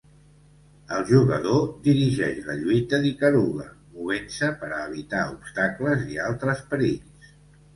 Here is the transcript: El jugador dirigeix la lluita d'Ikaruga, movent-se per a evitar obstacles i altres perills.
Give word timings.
El 0.95 1.03
jugador 1.09 1.67
dirigeix 1.87 2.39
la 2.47 2.55
lluita 2.61 3.01
d'Ikaruga, 3.03 3.67
movent-se 3.99 4.49
per 4.63 4.71
a 4.79 4.83
evitar 4.87 5.23
obstacles 5.35 6.11
i 6.15 6.19
altres 6.31 6.65
perills. 6.73 7.31